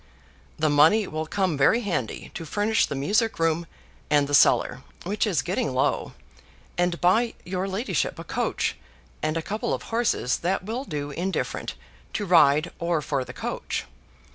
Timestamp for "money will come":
0.71-1.55